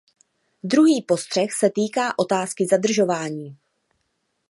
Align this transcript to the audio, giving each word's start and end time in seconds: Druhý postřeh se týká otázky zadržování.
Druhý 0.63 1.01
postřeh 1.01 1.53
se 1.53 1.69
týká 1.75 2.19
otázky 2.19 2.67
zadržování. 2.71 3.57